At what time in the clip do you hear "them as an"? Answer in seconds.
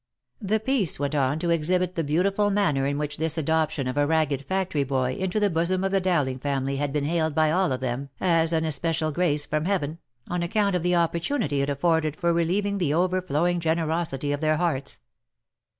7.81-8.65